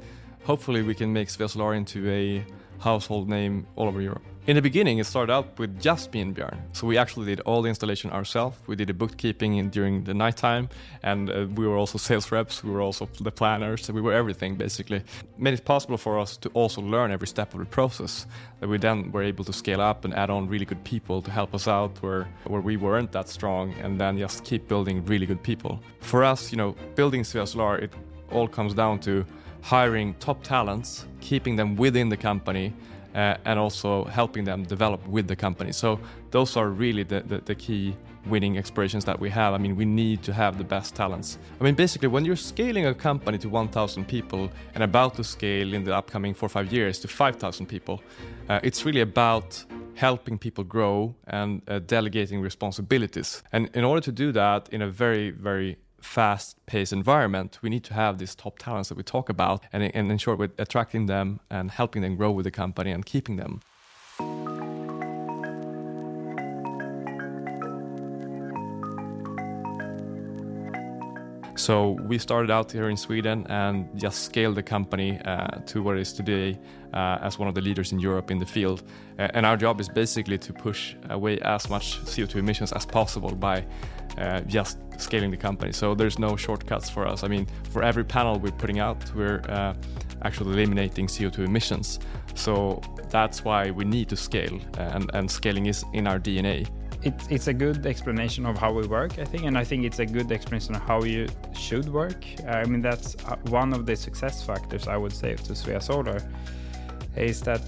hopefully 0.44 0.82
we 0.82 0.94
can 0.94 1.12
make 1.12 1.28
Svea 1.28 1.48
Solar 1.48 1.74
into 1.74 2.10
a 2.10 2.44
household 2.80 3.28
name 3.28 3.66
all 3.76 3.86
over 3.86 4.00
Europe. 4.00 4.24
In 4.48 4.56
the 4.56 4.62
beginning, 4.62 4.96
it 4.96 5.04
started 5.04 5.30
out 5.30 5.58
with 5.58 5.78
just 5.78 6.10
me 6.14 6.22
and 6.22 6.34
Björn. 6.34 6.58
So 6.72 6.86
we 6.86 6.96
actually 6.96 7.26
did 7.26 7.40
all 7.40 7.60
the 7.60 7.68
installation 7.68 8.10
ourselves. 8.10 8.56
We 8.66 8.76
did 8.76 8.88
the 8.88 8.94
bookkeeping 8.94 9.58
in, 9.58 9.68
during 9.68 10.04
the 10.04 10.14
nighttime, 10.14 10.70
and 11.02 11.28
uh, 11.28 11.46
we 11.54 11.66
were 11.66 11.76
also 11.76 11.98
sales 11.98 12.32
reps. 12.32 12.64
We 12.64 12.70
were 12.70 12.80
also 12.80 13.10
the 13.20 13.30
planners. 13.30 13.90
We 13.90 14.00
were 14.00 14.14
everything 14.14 14.56
basically. 14.56 15.02
Made 15.36 15.52
it 15.52 15.66
possible 15.66 15.98
for 15.98 16.18
us 16.18 16.38
to 16.38 16.48
also 16.54 16.80
learn 16.80 17.10
every 17.10 17.26
step 17.26 17.52
of 17.52 17.60
the 17.60 17.66
process. 17.66 18.26
That 18.60 18.70
we 18.70 18.78
then 18.78 19.12
were 19.12 19.22
able 19.22 19.44
to 19.44 19.52
scale 19.52 19.82
up 19.82 20.06
and 20.06 20.14
add 20.14 20.30
on 20.30 20.48
really 20.48 20.64
good 20.64 20.82
people 20.82 21.20
to 21.20 21.30
help 21.30 21.54
us 21.54 21.68
out 21.68 22.02
where 22.02 22.26
where 22.44 22.62
we 22.62 22.78
weren't 22.78 23.12
that 23.12 23.28
strong, 23.28 23.74
and 23.82 24.00
then 24.00 24.16
just 24.16 24.44
keep 24.44 24.66
building 24.66 25.04
really 25.04 25.26
good 25.26 25.42
people. 25.42 25.78
For 26.00 26.24
us, 26.24 26.52
you 26.52 26.56
know, 26.56 26.74
building 26.94 27.22
Solar, 27.22 27.76
it 27.76 27.92
all 28.30 28.48
comes 28.48 28.72
down 28.72 29.00
to 29.00 29.26
hiring 29.60 30.14
top 30.20 30.42
talents, 30.42 31.06
keeping 31.20 31.54
them 31.56 31.76
within 31.76 32.08
the 32.08 32.16
company 32.16 32.72
uh, 32.72 32.97
and 33.14 33.58
also 33.58 34.04
helping 34.04 34.44
them 34.44 34.64
develop 34.64 35.06
with 35.08 35.26
the 35.26 35.36
company. 35.36 35.72
So 35.72 35.98
those 36.30 36.56
are 36.56 36.68
really 36.68 37.02
the, 37.02 37.20
the, 37.20 37.38
the, 37.38 37.54
key 37.54 37.96
winning 38.26 38.58
aspirations 38.58 39.04
that 39.04 39.18
we 39.18 39.30
have. 39.30 39.54
I 39.54 39.58
mean, 39.58 39.76
we 39.76 39.84
need 39.84 40.22
to 40.24 40.32
have 40.32 40.58
the 40.58 40.64
best 40.64 40.94
talents. 40.94 41.38
I 41.60 41.64
mean, 41.64 41.74
basically, 41.74 42.08
when 42.08 42.24
you're 42.24 42.36
scaling 42.36 42.86
a 42.86 42.94
company 42.94 43.38
to 43.38 43.48
1,000 43.48 44.06
people 44.06 44.50
and 44.74 44.82
about 44.82 45.14
to 45.14 45.24
scale 45.24 45.74
in 45.74 45.84
the 45.84 45.94
upcoming 45.96 46.34
four 46.34 46.46
or 46.46 46.50
five 46.50 46.72
years 46.72 46.98
to 47.00 47.08
5,000 47.08 47.66
people, 47.66 48.02
uh, 48.48 48.60
it's 48.62 48.84
really 48.84 49.00
about 49.00 49.64
helping 49.94 50.38
people 50.38 50.62
grow 50.62 51.14
and 51.26 51.60
uh, 51.66 51.80
delegating 51.80 52.40
responsibilities. 52.40 53.42
And 53.52 53.68
in 53.74 53.84
order 53.84 54.00
to 54.02 54.12
do 54.12 54.32
that 54.32 54.68
in 54.70 54.82
a 54.82 54.88
very, 54.88 55.30
very 55.30 55.76
fast-paced 56.00 56.92
environment, 56.92 57.58
we 57.62 57.70
need 57.70 57.84
to 57.84 57.94
have 57.94 58.18
these 58.18 58.34
top 58.34 58.58
talents 58.58 58.88
that 58.88 58.96
we 58.96 59.02
talk 59.02 59.28
about 59.28 59.64
and, 59.72 59.82
and 59.94 60.10
ensure 60.10 60.36
we're 60.36 60.50
attracting 60.58 61.06
them 61.06 61.40
and 61.50 61.70
helping 61.70 62.02
them 62.02 62.16
grow 62.16 62.30
with 62.30 62.44
the 62.44 62.50
company 62.50 62.90
and 62.90 63.04
keeping 63.04 63.36
them. 63.36 63.60
So 71.58 71.98
we 72.06 72.18
started 72.18 72.50
out 72.52 72.70
here 72.70 72.88
in 72.88 72.96
Sweden 72.96 73.44
and 73.50 73.88
just 73.94 74.22
scaled 74.22 74.54
the 74.54 74.62
company 74.62 75.20
uh, 75.24 75.58
to 75.66 75.82
what 75.82 75.96
it 75.96 76.00
is 76.00 76.12
today 76.12 76.56
uh, 76.94 77.18
as 77.20 77.38
one 77.38 77.48
of 77.48 77.54
the 77.54 77.60
leaders 77.60 77.90
in 77.92 77.98
Europe 77.98 78.30
in 78.30 78.38
the 78.38 78.46
field. 78.46 78.84
Uh, 79.18 79.28
and 79.34 79.44
our 79.44 79.56
job 79.56 79.80
is 79.80 79.88
basically 79.88 80.38
to 80.38 80.52
push 80.52 80.94
away 81.10 81.38
as 81.40 81.68
much 81.68 82.00
CO2 82.04 82.36
emissions 82.36 82.72
as 82.72 82.86
possible 82.86 83.34
by 83.34 83.64
uh, 84.18 84.40
just 84.42 84.78
scaling 84.98 85.30
the 85.30 85.36
company. 85.36 85.72
So 85.72 85.94
there's 85.94 86.18
no 86.18 86.36
shortcuts 86.36 86.90
for 86.90 87.06
us. 87.06 87.22
I 87.22 87.28
mean, 87.28 87.46
for 87.70 87.82
every 87.82 88.04
panel 88.04 88.38
we're 88.38 88.50
putting 88.52 88.80
out, 88.80 88.98
we're 89.14 89.40
uh, 89.48 89.74
actually 90.22 90.52
eliminating 90.52 91.06
CO2 91.06 91.40
emissions. 91.40 92.00
So 92.34 92.80
that's 93.10 93.44
why 93.44 93.70
we 93.70 93.84
need 93.84 94.08
to 94.08 94.16
scale, 94.16 94.58
and, 94.78 95.10
and 95.14 95.30
scaling 95.30 95.66
is 95.66 95.84
in 95.92 96.06
our 96.06 96.18
DNA. 96.18 96.68
It's, 97.02 97.28
it's 97.28 97.46
a 97.46 97.54
good 97.54 97.86
explanation 97.86 98.44
of 98.44 98.58
how 98.58 98.72
we 98.72 98.86
work, 98.86 99.18
I 99.20 99.24
think, 99.24 99.44
and 99.44 99.56
I 99.56 99.62
think 99.62 99.84
it's 99.84 100.00
a 100.00 100.06
good 100.06 100.32
explanation 100.32 100.74
of 100.74 100.82
how 100.82 101.04
you 101.04 101.28
should 101.54 101.88
work. 101.88 102.24
I 102.46 102.64
mean, 102.64 102.82
that's 102.82 103.14
uh, 103.26 103.36
one 103.50 103.72
of 103.72 103.86
the 103.86 103.94
success 103.94 104.44
factors 104.44 104.88
I 104.88 104.96
would 104.96 105.12
say 105.12 105.36
to 105.36 105.52
Svea 105.52 105.80
Solar 105.80 106.20
is 107.16 107.40
that 107.42 107.60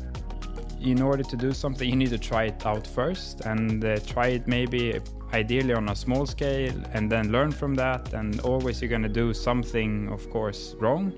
in 0.81 1.03
order 1.03 1.23
to 1.23 1.37
do 1.37 1.53
something, 1.53 1.89
you 1.89 1.97
need 1.97 2.11
to 2.11 2.19
try 2.19 2.45
it 2.45 2.65
out 2.67 2.87
first 2.87 3.43
and 3.43 3.85
uh, 3.85 3.99
try 4.07 4.29
it 4.29 4.47
maybe 4.47 4.99
ideally 5.33 5.75
on 5.75 5.89
a 5.89 5.97
small 5.97 6.27
scale 6.27 6.75
and 6.93 7.11
then 7.11 7.31
learn 7.31 7.51
from 7.51 7.75
that. 7.75 8.13
And 8.15 8.41
always 8.41 8.81
you're 8.81 8.89
going 8.89 9.03
to 9.03 9.09
do 9.09 9.35
something, 9.35 10.09
of 10.09 10.29
course, 10.31 10.75
wrong. 10.79 11.13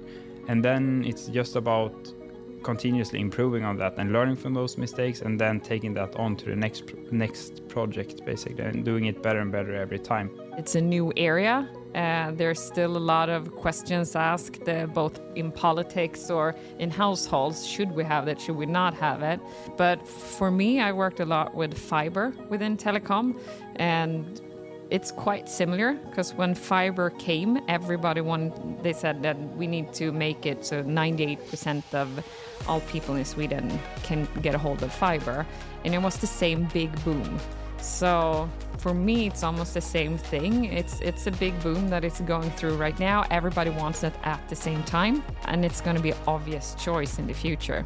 And 0.49 0.65
then 0.65 1.05
it's 1.07 1.29
just 1.29 1.57
about 1.57 2.13
continuously 2.63 3.21
improving 3.21 3.65
on 3.65 3.77
that 3.77 3.95
and 3.99 4.13
learning 4.13 4.37
from 4.37 4.55
those 4.55 4.79
mistakes 4.79 5.23
and 5.23 5.39
then 5.39 5.61
taking 5.61 5.95
that 5.95 6.15
on 6.17 6.37
to 6.37 6.47
the 6.47 6.57
next 6.57 6.85
next 7.11 7.69
project 7.69 8.25
basically 8.25 8.65
and 8.65 8.85
doing 8.85 9.07
it 9.07 9.23
better 9.23 9.41
and 9.41 9.53
better 9.53 9.75
every 9.75 9.99
time. 9.99 10.31
It's 10.59 10.75
a 10.75 10.81
new 10.81 11.13
area 11.17 11.69
uh, 11.95 12.31
there's 12.33 12.61
still 12.61 12.97
a 12.97 12.99
lot 12.99 13.29
of 13.29 13.55
questions 13.55 14.17
asked, 14.17 14.67
uh, 14.69 14.87
both 14.87 15.21
in 15.35 15.53
politics 15.53 16.31
or 16.31 16.55
in 16.79 16.91
households. 16.91 17.67
Should 17.67 17.93
we 17.93 18.03
have 18.05 18.29
it? 18.29 18.41
Should 18.41 18.57
we 18.57 18.67
not 18.67 18.95
have 18.95 19.23
it? 19.23 19.41
But 19.77 20.07
for 20.07 20.51
me, 20.51 20.81
I 20.81 20.93
worked 20.93 21.21
a 21.21 21.27
lot 21.27 21.55
with 21.55 21.77
fiber 21.77 22.33
within 22.49 22.77
telecom, 22.77 23.39
and 23.77 24.41
it's 24.93 25.11
quite 25.11 25.49
similar 25.49 25.95
because 25.95 26.35
when 26.35 26.55
fiber 26.55 27.09
came, 27.09 27.59
everybody 27.67 28.21
wanted, 28.21 28.83
they 28.83 28.93
said 28.93 29.23
that 29.23 29.39
we 29.57 29.67
need 29.67 29.91
to 29.95 30.13
make 30.13 30.45
it 30.45 30.67
so 30.67 30.85
98% 30.85 31.83
of 31.95 32.09
all 32.69 32.81
people 32.83 33.15
in 33.15 33.25
Sweden 33.25 33.81
can 34.03 34.29
get 34.43 34.55
a 34.55 34.59
hold 34.59 34.83
of 34.83 34.93
fiber. 34.93 35.47
And 35.87 35.95
it 35.95 36.03
was 36.03 36.19
the 36.19 36.27
same 36.27 36.69
big 36.75 36.93
boom. 37.07 37.39
So 37.79 38.51
for 38.77 38.93
me, 38.93 39.29
it's 39.29 39.43
almost 39.43 39.73
the 39.73 39.81
same 39.81 40.19
thing. 40.19 40.67
It's 40.67 41.01
it's 41.01 41.27
a 41.27 41.33
big 41.33 41.59
boom 41.63 41.89
that 41.89 42.05
it's 42.05 42.21
going 42.21 42.51
through 42.51 42.77
right 42.77 42.99
now. 43.01 43.25
Everybody 43.31 43.71
wants 43.71 44.05
it 44.05 44.13
at 44.25 44.47
the 44.49 44.55
same 44.55 44.83
time, 44.85 45.25
and 45.47 45.65
it's 45.65 45.81
going 45.81 45.97
to 45.97 46.03
be 46.03 46.13
obvious 46.29 46.77
choice 46.79 47.19
in 47.19 47.27
the 47.27 47.35
future. 47.35 47.85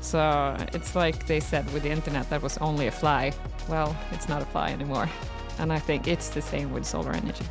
So 0.00 0.56
it's 0.72 0.94
like 0.94 1.26
they 1.26 1.40
said 1.40 1.70
with 1.74 1.82
the 1.82 1.90
internet 1.90 2.30
that 2.30 2.42
was 2.42 2.56
only 2.58 2.86
a 2.86 2.92
fly. 2.92 3.32
Well, 3.68 3.94
it's 4.12 4.28
not 4.28 4.40
a 4.40 4.46
fly 4.46 4.70
anymore. 4.70 5.08
And 5.58 5.72
I 5.72 5.78
think 5.78 6.08
it's 6.08 6.28
the 6.28 6.42
same 6.42 6.72
with 6.72 6.84
solar 6.84 7.12
energy. 7.12 7.44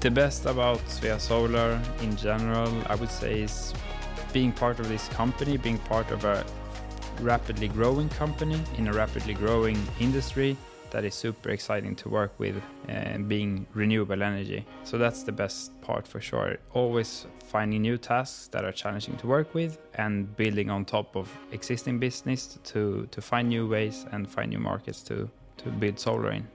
The 0.00 0.10
best 0.10 0.46
about 0.46 0.78
Svea 0.88 1.20
Solar 1.20 1.80
in 2.00 2.16
general, 2.16 2.72
I 2.86 2.94
would 2.94 3.10
say, 3.10 3.42
is 3.42 3.74
being 4.32 4.52
part 4.52 4.80
of 4.80 4.88
this 4.88 5.08
company, 5.08 5.56
being 5.56 5.78
part 5.78 6.10
of 6.10 6.24
a 6.24 6.44
rapidly 7.20 7.68
growing 7.68 8.08
company 8.08 8.60
in 8.78 8.88
a 8.88 8.92
rapidly 8.92 9.34
growing 9.34 9.76
industry 9.98 10.56
that 10.90 11.04
is 11.04 11.14
super 11.14 11.50
exciting 11.50 11.94
to 11.96 12.08
work 12.08 12.32
with 12.38 12.60
and 12.88 13.28
being 13.28 13.66
renewable 13.74 14.22
energy. 14.22 14.64
So 14.84 14.98
that's 14.98 15.22
the 15.22 15.32
best 15.32 15.78
part 15.82 16.06
for 16.06 16.20
sure. 16.20 16.56
Always 16.72 17.26
finding 17.44 17.82
new 17.82 17.98
tasks 17.98 18.48
that 18.48 18.64
are 18.64 18.72
challenging 18.72 19.16
to 19.18 19.26
work 19.26 19.54
with 19.54 19.78
and 19.94 20.34
building 20.36 20.70
on 20.70 20.84
top 20.84 21.16
of 21.16 21.30
existing 21.52 21.98
business 21.98 22.58
to, 22.64 23.06
to 23.10 23.20
find 23.20 23.48
new 23.48 23.68
ways 23.68 24.06
and 24.12 24.28
find 24.28 24.50
new 24.50 24.58
markets 24.58 25.02
to, 25.02 25.28
to 25.58 25.68
build 25.68 25.98
solar 25.98 26.32
in. 26.32 26.48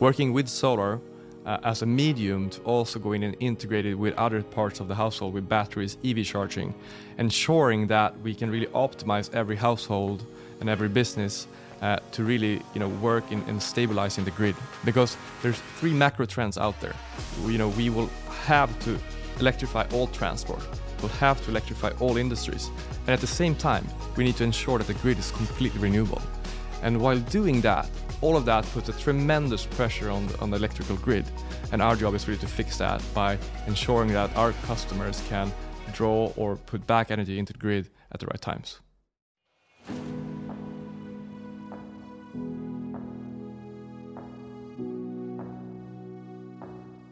Working 0.00 0.32
with 0.32 0.48
solar 0.48 1.00
uh, 1.44 1.58
as 1.64 1.82
a 1.82 1.86
medium 1.86 2.50
to 2.50 2.60
also 2.62 3.00
go 3.00 3.12
in 3.12 3.24
and 3.24 3.34
integrate 3.40 3.84
it 3.84 3.94
with 3.94 4.14
other 4.16 4.42
parts 4.44 4.78
of 4.78 4.86
the 4.86 4.94
household 4.94 5.34
with 5.34 5.48
batteries, 5.48 5.96
EV 6.04 6.24
charging, 6.24 6.72
ensuring 7.18 7.88
that 7.88 8.16
we 8.20 8.32
can 8.32 8.48
really 8.48 8.66
optimize 8.66 9.34
every 9.34 9.56
household 9.56 10.24
and 10.60 10.68
every 10.68 10.88
business 10.88 11.48
uh, 11.82 11.98
to 12.12 12.22
really 12.22 12.62
you 12.74 12.80
know 12.80 12.88
work 12.88 13.32
in, 13.32 13.42
in 13.48 13.58
stabilizing 13.58 14.24
the 14.24 14.30
grid 14.30 14.54
because 14.84 15.16
there's 15.42 15.58
three 15.78 15.92
macro 15.92 16.26
trends 16.26 16.58
out 16.58 16.80
there. 16.80 16.94
You 17.44 17.58
know 17.58 17.70
we 17.70 17.90
will 17.90 18.10
have 18.46 18.70
to 18.84 18.96
electrify 19.40 19.84
all 19.92 20.06
transport. 20.08 20.62
We'll 21.00 21.18
have 21.18 21.42
to 21.44 21.50
electrify 21.50 21.90
all 21.98 22.18
industries, 22.18 22.70
and 23.00 23.10
at 23.10 23.20
the 23.20 23.26
same 23.26 23.56
time 23.56 23.84
we 24.16 24.22
need 24.22 24.36
to 24.36 24.44
ensure 24.44 24.78
that 24.78 24.86
the 24.86 24.94
grid 24.94 25.18
is 25.18 25.32
completely 25.32 25.80
renewable. 25.80 26.22
And 26.82 27.00
while 27.00 27.18
doing 27.18 27.60
that, 27.62 27.88
all 28.20 28.36
of 28.36 28.44
that 28.46 28.64
puts 28.66 28.88
a 28.88 28.92
tremendous 28.92 29.66
pressure 29.66 30.10
on 30.10 30.26
the, 30.26 30.40
on 30.40 30.50
the 30.50 30.56
electrical 30.56 30.96
grid. 30.96 31.24
And 31.72 31.82
our 31.82 31.96
job 31.96 32.14
is 32.14 32.26
really 32.26 32.40
to 32.40 32.46
fix 32.46 32.78
that 32.78 33.02
by 33.14 33.38
ensuring 33.66 34.12
that 34.12 34.34
our 34.36 34.52
customers 34.66 35.22
can 35.28 35.52
draw 35.92 36.32
or 36.36 36.56
put 36.56 36.86
back 36.86 37.10
energy 37.10 37.38
into 37.38 37.52
the 37.52 37.58
grid 37.58 37.90
at 38.12 38.20
the 38.20 38.26
right 38.26 38.40
times. 38.40 38.80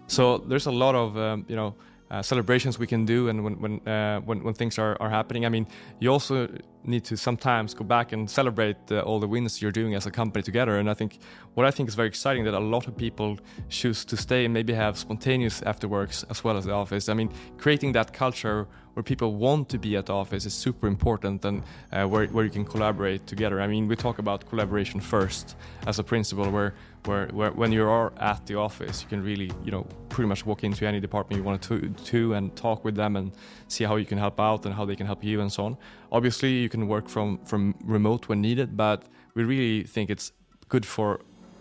So 0.09 0.39
there's 0.39 0.67
a 0.67 0.73
lot 0.73 0.95
of 0.95 1.17
um, 1.19 1.45
you 1.49 1.57
know 1.57 1.75
uh, 2.11 2.23
celebrations 2.23 2.79
we 2.79 2.87
can 2.87 3.05
do 3.05 3.29
and 3.29 3.43
when 3.45 3.61
when, 3.61 3.89
uh, 3.89 4.21
when 4.21 4.43
when 4.45 4.55
things 4.55 4.79
are, 4.79 4.97
are 5.01 5.11
happening. 5.11 5.45
I 5.45 5.49
mean, 5.49 5.67
you 6.01 6.13
also 6.13 6.49
need 6.85 7.05
to 7.05 7.17
sometimes 7.17 7.75
go 7.75 7.85
back 7.85 8.13
and 8.13 8.31
celebrate 8.31 8.77
uh, 8.91 9.01
all 9.01 9.19
the 9.19 9.27
wins 9.27 9.61
you're 9.61 9.73
doing 9.73 9.95
as 9.95 10.07
a 10.07 10.11
company 10.11 10.43
together. 10.43 10.79
And 10.79 10.89
I 10.89 10.95
think 10.95 11.19
what 11.55 11.67
I 11.67 11.71
think 11.71 11.89
is 11.89 11.95
very 11.95 12.09
exciting 12.09 12.45
that 12.45 12.55
a 12.55 12.61
lot 12.61 12.87
of 12.87 12.97
people 12.97 13.39
choose 13.69 14.05
to 14.05 14.17
stay 14.17 14.45
and 14.45 14.55
maybe 14.55 14.73
have 14.73 14.97
spontaneous 14.97 15.61
afterworks 15.63 16.25
as 16.31 16.45
well 16.45 16.57
as 16.57 16.65
the 16.65 16.73
office. 16.73 17.09
I 17.09 17.15
mean, 17.15 17.31
creating 17.59 17.93
that 17.93 18.13
culture 18.13 18.67
where 18.95 19.03
people 19.03 19.35
want 19.35 19.69
to 19.69 19.79
be 19.79 19.97
at 19.97 20.07
the 20.07 20.15
office 20.15 20.47
is 20.47 20.55
super 20.55 20.87
important 20.87 21.45
and 21.45 21.63
uh, 21.93 22.07
where, 22.07 22.27
where 22.29 22.45
you 22.45 22.51
can 22.51 22.65
collaborate 22.65 23.27
together. 23.27 23.61
I 23.61 23.67
mean, 23.67 23.89
we 23.89 23.97
talk 23.97 24.19
about 24.19 24.49
collaboration 24.49 25.01
first 25.01 25.55
as 25.87 25.99
a 25.99 26.05
principle 26.05 26.51
where 26.51 26.73
where, 27.07 27.27
where 27.29 27.51
when 27.53 27.73
you 27.73 27.89
are 27.89 28.13
at 28.19 28.47
the 28.47 28.55
office, 28.57 29.03
you 29.03 29.09
can 29.09 29.23
really, 29.23 29.51
you 29.65 29.71
know, 29.71 29.87
pretty 30.09 30.29
much 30.29 30.45
walk 30.47 30.65
into 30.65 30.87
any 30.87 31.01
department 31.01 31.39
you 31.39 31.45
want 31.45 31.63
to, 31.63 31.89
to 31.89 32.35
and 32.35 32.55
talk 32.57 32.85
with 32.85 32.95
them 32.95 33.17
and 33.17 33.33
see 33.69 33.85
how 33.85 33.97
you 33.97 34.07
can 34.07 34.19
help 34.19 34.41
out 34.41 34.67
and 34.67 34.75
how 34.75 34.85
they 34.85 34.97
can 34.97 35.07
help 35.07 35.23
you 35.23 35.41
and 35.41 35.53
so 35.53 35.65
on. 35.65 35.77
Obviously, 36.13 36.53
you 36.53 36.69
can 36.69 36.89
work 36.89 37.09
from 37.09 37.39
from 37.45 37.75
remote 37.85 38.29
when 38.29 38.41
needed, 38.41 38.77
but 38.77 39.05
we 39.35 39.45
really 39.45 39.85
think 39.85 40.11
it's 40.11 40.33
good 40.69 40.85
for 40.85 41.21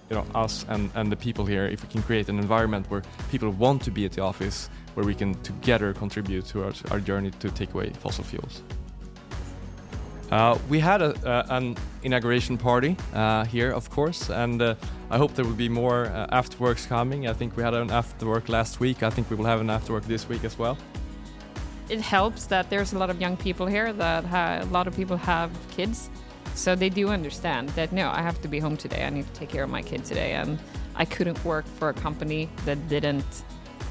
you 0.09 0.15
know 0.15 0.25
us 0.35 0.65
and, 0.69 0.91
and 0.95 1.11
the 1.11 1.15
people 1.15 1.45
here 1.45 1.65
if 1.65 1.81
we 1.81 1.89
can 1.89 2.01
create 2.03 2.29
an 2.29 2.37
environment 2.37 2.89
where 2.89 3.01
people 3.31 3.49
want 3.49 3.81
to 3.81 3.91
be 3.91 4.05
at 4.05 4.11
the 4.11 4.21
office 4.21 4.69
where 4.93 5.05
we 5.05 5.15
can 5.15 5.33
together 5.41 5.93
contribute 5.93 6.45
to 6.45 6.63
our, 6.63 6.73
our 6.91 6.99
journey 6.99 7.31
to 7.31 7.49
take 7.51 7.73
away 7.73 7.89
fossil 7.99 8.23
fuels. 8.23 8.61
Uh, 10.31 10.57
we 10.69 10.79
had 10.79 11.01
a, 11.01 11.13
uh, 11.27 11.45
an 11.49 11.75
inauguration 12.03 12.57
party 12.57 12.97
uh, 13.13 13.45
here, 13.45 13.71
of 13.71 13.89
course, 13.89 14.29
and 14.29 14.61
uh, 14.61 14.75
I 15.09 15.17
hope 15.17 15.35
there 15.35 15.45
will 15.45 15.53
be 15.53 15.69
more 15.69 16.07
uh, 16.07 16.27
afterworks 16.27 16.87
coming. 16.87 17.27
I 17.27 17.33
think 17.33 17.55
we 17.55 17.63
had 17.63 17.75
an 17.75 17.89
afterwork 17.89 18.49
last 18.49 18.79
week. 18.79 19.03
I 19.03 19.09
think 19.09 19.29
we 19.29 19.35
will 19.35 19.45
have 19.45 19.61
an 19.61 19.67
afterwork 19.67 20.05
this 20.05 20.27
week 20.27 20.43
as 20.43 20.57
well. 20.57 20.77
It 21.89 22.01
helps 22.01 22.47
that 22.47 22.71
there's 22.71 22.93
a 22.93 22.97
lot 22.97 23.11
of 23.11 23.21
young 23.21 23.37
people 23.37 23.67
here, 23.67 23.93
that 23.93 24.63
a 24.63 24.65
lot 24.71 24.87
of 24.87 24.95
people 24.95 25.17
have 25.17 25.51
kids. 25.69 26.09
So 26.55 26.73
they 26.73 26.89
do 26.89 27.09
understand 27.09 27.69
that 27.69 27.91
no, 27.91 28.09
I 28.09 28.23
have 28.23 28.41
to 28.41 28.47
be 28.47 28.59
home 28.59 28.77
today. 28.77 29.05
I 29.05 29.09
need 29.11 29.27
to 29.27 29.33
take 29.33 29.49
care 29.49 29.63
of 29.63 29.69
my 29.69 29.83
kid 29.83 30.03
today. 30.03 30.31
And 30.31 30.57
I 30.95 31.05
couldn't 31.05 31.43
work 31.45 31.67
for 31.67 31.89
a 31.89 31.93
company 31.93 32.49
that 32.65 32.89
didn't 32.89 33.43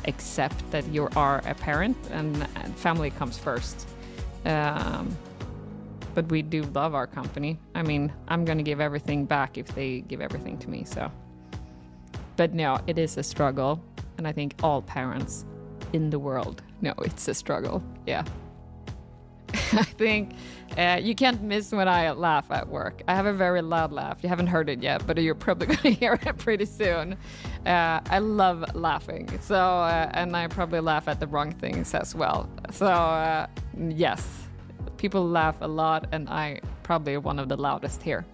accept 0.07 0.69
that 0.73 0.85
you 0.88 1.09
are 1.14 1.41
a 1.47 1.55
parent 1.55 1.97
and 2.11 2.49
family 2.76 3.11
comes 3.11 3.38
first. 3.38 3.87
Um, 4.45 5.17
but 6.14 6.28
we 6.30 6.42
do 6.42 6.62
love 6.75 6.94
our 6.94 7.06
company. 7.06 7.59
I 7.75 7.83
mean, 7.83 8.12
I'm 8.28 8.44
going 8.44 8.59
to 8.59 8.64
give 8.64 8.80
everything 8.80 9.25
back 9.25 9.59
if 9.59 9.66
they 9.75 10.00
give 10.00 10.21
everything 10.21 10.59
to 10.59 10.71
me. 10.71 10.85
So, 10.85 11.11
but 12.37 12.54
no, 12.54 12.80
it 12.87 12.99
is 12.99 13.16
a 13.16 13.23
struggle, 13.23 13.83
and 14.18 14.26
I 14.26 14.33
think 14.33 14.54
all 14.62 14.83
parents 14.83 15.44
in 15.92 16.11
the 16.11 16.18
world 16.18 16.62
know 16.80 16.94
it's 16.99 17.28
a 17.28 17.35
struggle. 17.35 17.83
Yeah. 18.06 18.25
I 19.73 19.83
think 19.83 20.33
uh, 20.76 20.99
you 21.00 21.14
can't 21.14 21.40
miss 21.42 21.71
when 21.71 21.88
I 21.88 22.11
laugh 22.11 22.50
at 22.50 22.68
work. 22.68 23.02
I 23.06 23.14
have 23.14 23.26
a 23.26 23.33
very 23.33 23.62
loud 23.62 23.92
laugh. 23.92 24.18
You 24.23 24.28
haven't 24.28 24.49
heard 24.49 24.68
it 24.68 24.83
yet, 24.83 25.06
but 25.06 25.21
you're 25.21 25.35
probably 25.35 25.66
going 25.76 25.78
to 25.78 25.90
hear 25.90 26.18
it 26.21 26.38
pretty 26.38 26.64
soon. 26.64 27.12
Uh, 27.64 28.00
I 28.06 28.18
love 28.18 28.75
laughing. 28.75 29.38
So, 29.40 29.56
uh, 29.56 30.11
and 30.12 30.37
I 30.37 30.49
probably 30.49 30.80
laugh 30.80 31.06
at 31.06 31.21
the 31.21 31.26
wrong 31.26 31.52
things 31.52 31.94
as 31.94 32.14
well. 32.14 32.49
So, 32.73 33.47
yes, 33.88 34.43
people 35.04 35.28
laugh 35.28 35.56
a 35.61 35.68
lot, 35.68 36.06
and 36.12 36.30
I 36.30 36.61
probably 36.82 37.18
one 37.18 37.38
of 37.38 37.46
the 37.50 37.58
loudest 37.58 38.02
here. 38.02 38.25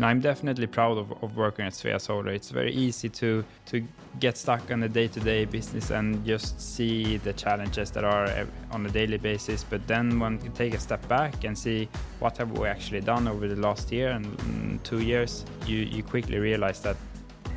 I'm 0.00 0.20
definitely 0.20 0.68
proud 0.68 0.96
of, 0.96 1.10
of 1.24 1.36
working 1.36 1.64
at 1.64 1.72
Svea 1.72 2.00
Solar. 2.00 2.32
It's 2.38 2.50
very 2.50 2.72
easy 2.72 3.08
to 3.20 3.44
to 3.70 3.76
get 4.20 4.36
stuck 4.36 4.70
on 4.70 4.78
the 4.80 4.88
day-to-day 4.88 5.46
business 5.46 5.90
and 5.90 6.24
just 6.24 6.60
see 6.60 7.16
the 7.16 7.32
challenges 7.32 7.90
that 7.90 8.04
are 8.04 8.46
on 8.70 8.86
a 8.86 8.90
daily 8.90 9.18
basis. 9.18 9.64
But 9.64 9.80
then 9.88 10.20
when 10.20 10.34
you 10.44 10.50
take 10.54 10.74
a 10.74 10.80
step 10.88 11.02
back 11.08 11.44
and 11.46 11.58
see 11.58 11.88
what 12.20 12.38
have 12.38 12.50
we 12.58 12.68
actually 12.68 13.00
done 13.00 13.26
over 13.26 13.48
the 13.48 13.60
last 13.68 13.90
year 13.90 14.10
and 14.16 14.24
mm, 14.26 14.82
two 14.90 15.00
years, 15.00 15.44
you 15.66 15.78
you 15.78 16.02
quickly 16.12 16.38
realize 16.38 16.80
that 16.86 16.96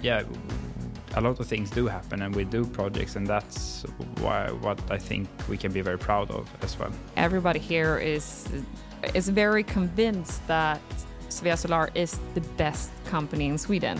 yeah, 0.02 0.24
a 1.16 1.22
lot 1.22 1.40
of 1.40 1.48
things 1.48 1.70
do 1.70 1.88
happen 1.88 2.22
and 2.22 2.36
we 2.36 2.44
do 2.44 2.66
projects 2.66 3.16
and 3.16 3.26
that's 3.26 3.84
why 4.20 4.50
what 4.52 4.80
I 4.92 4.98
think 4.98 5.28
we 5.48 5.58
can 5.58 5.72
be 5.72 5.82
very 5.82 5.98
proud 5.98 6.32
of 6.32 6.48
as 6.62 6.78
well. 6.78 6.92
Everybody 7.18 7.60
here 7.60 7.98
is 7.98 8.48
is 9.14 9.30
very 9.30 9.64
convinced 9.64 10.46
that 10.48 10.82
Svea 11.30 11.58
Solar 11.58 11.90
is 11.96 12.20
the 12.34 12.42
best 12.58 12.92
company 13.06 13.48
in 13.48 13.58
Sweden. 13.58 13.98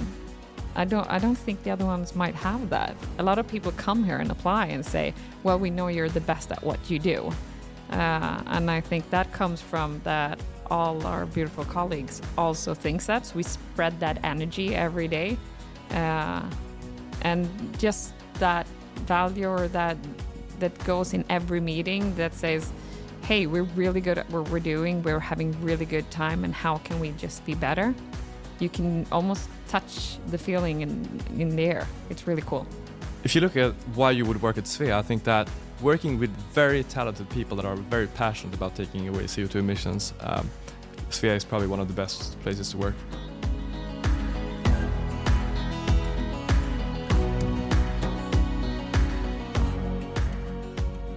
I 0.76 0.86
don't 0.86 1.10
I 1.10 1.20
don't 1.20 1.38
think 1.38 1.64
the 1.64 1.72
other 1.72 1.86
ones 1.86 2.16
might 2.16 2.36
have 2.36 2.70
that. 2.70 2.96
A 3.18 3.24
lot 3.24 3.40
of 3.40 3.48
people 3.48 3.72
come 3.74 4.04
here 4.04 4.18
and 4.18 4.32
apply 4.32 4.68
and 4.68 4.86
say, 4.86 5.14
"Well, 5.44 5.60
we 5.60 5.70
know 5.70 5.88
you're 5.88 6.10
the 6.10 6.22
best 6.22 6.52
at 6.52 6.64
what 6.64 6.80
you 6.90 7.00
do." 7.00 7.32
Uh, 7.92 8.44
and 8.48 8.70
I 8.70 8.82
think 8.82 9.10
that 9.10 9.32
comes 9.34 9.62
from 9.62 10.00
that 10.04 10.40
all 10.70 11.06
our 11.08 11.26
beautiful 11.26 11.66
colleagues 11.66 12.22
also 12.38 12.74
think 12.74 13.04
that. 13.06 13.26
So 13.26 13.36
we 13.36 13.44
spread 13.44 14.00
that 14.00 14.20
energy 14.24 14.76
every 14.76 15.08
day. 15.08 15.38
Uh, 15.90 16.44
and 17.22 17.48
just 17.80 18.14
that 18.36 18.68
value 19.06 19.48
or 19.48 19.68
that 19.70 19.98
that 20.60 20.78
goes 20.86 21.14
in 21.14 21.24
every 21.30 21.62
meeting 21.62 22.14
that 22.16 22.34
says 22.34 22.72
hey 23.24 23.46
we're 23.48 23.64
really 23.76 24.02
good 24.02 24.18
at 24.18 24.30
what 24.30 24.50
we're 24.50 24.60
doing 24.60 25.02
we're 25.04 25.20
having 25.20 25.56
really 25.62 25.86
good 25.86 26.10
time 26.12 26.44
and 26.44 26.54
how 26.54 26.78
can 26.78 27.00
we 27.00 27.12
just 27.12 27.46
be 27.46 27.54
better? 27.54 27.94
You 28.60 28.70
can 28.70 29.06
almost 29.12 29.50
touch 29.70 30.18
the 30.28 30.38
feeling 30.38 30.82
in 30.82 31.22
in 31.38 31.56
the 31.56 31.66
air 31.66 31.88
it's 32.10 32.28
really 32.28 32.44
cool. 32.46 32.66
If 33.24 33.36
you 33.36 33.42
look 33.42 33.58
at 33.58 33.74
why 33.96 34.12
you 34.12 34.26
would 34.26 34.42
work 34.42 34.58
at 34.58 34.64
Svea, 34.64 34.94
I 34.94 35.02
think 35.02 35.24
that 35.26 35.50
working 35.82 36.20
with 36.20 36.30
very 36.54 36.84
talented 36.84 37.30
people 37.30 37.56
that 37.58 37.66
are 37.66 37.76
very 37.76 38.08
passionate 38.08 38.56
about 38.56 38.76
taking 38.76 39.08
away 39.08 39.24
CO2 39.24 39.56
emissions, 39.56 40.14
um, 40.22 40.50
Svea 41.10 41.36
is 41.36 41.44
probably 41.44 41.68
one 41.68 41.80
of 41.80 41.88
the 41.88 41.94
best 41.94 42.40
places 42.42 42.72
to 42.72 42.78
work. 42.78 42.96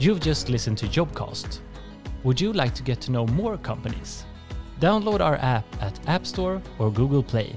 You've 0.02 0.18
just 0.18 0.49
listened 0.49 0.78
to 0.78 0.88
Jobcast. 0.88 1.61
Would 2.25 2.40
you 2.40 2.52
like 2.52 2.75
to 2.75 2.82
get 2.82 3.00
to 3.02 3.12
know 3.12 3.25
more 3.25 3.56
companies? 3.56 4.25
Download 4.80 5.21
our 5.21 5.37
app 5.37 5.64
at 5.80 5.97
App 6.09 6.26
Store 6.26 6.61
or 6.80 6.90
Google 6.90 7.23
Play 7.23 7.54